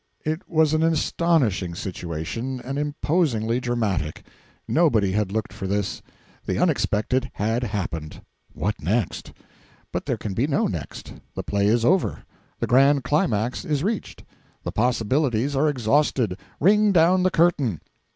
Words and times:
It 0.25 0.49
was 0.49 0.73
an 0.73 0.81
astonishing 0.81 1.75
situation, 1.75 2.59
and 2.59 2.79
imposingly 2.79 3.59
dramatic. 3.59 4.23
Nobody 4.67 5.11
had 5.11 5.31
looked 5.31 5.53
for 5.53 5.67
this. 5.67 6.01
The 6.43 6.57
unexpected 6.57 7.29
had 7.35 7.61
happened. 7.65 8.19
What 8.51 8.81
next? 8.81 9.31
But 9.91 10.07
there 10.07 10.17
can 10.17 10.33
be 10.33 10.47
no 10.47 10.65
next; 10.65 11.13
the 11.35 11.43
play 11.43 11.67
is 11.67 11.85
over; 11.85 12.23
the 12.57 12.65
grand 12.65 13.03
climax 13.03 13.63
is 13.63 13.83
reached; 13.83 14.23
the 14.63 14.71
possibilities 14.71 15.55
are 15.55 15.69
exhausted; 15.69 16.39
ring 16.59 16.91
down 16.91 17.21
the 17.21 17.29
curtain. 17.29 17.79